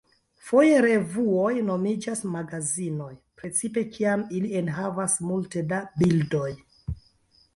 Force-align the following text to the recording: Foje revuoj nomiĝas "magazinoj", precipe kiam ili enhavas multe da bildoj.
Foje 0.45 0.77
revuoj 0.83 1.49
nomiĝas 1.65 2.23
"magazinoj", 2.35 3.11
precipe 3.41 3.83
kiam 3.97 4.25
ili 4.39 4.51
enhavas 4.61 5.17
multe 5.31 5.63
da 5.73 5.83
bildoj. 6.03 6.49